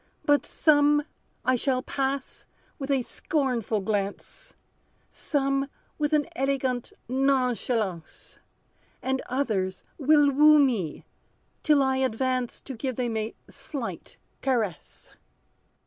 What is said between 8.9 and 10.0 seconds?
And others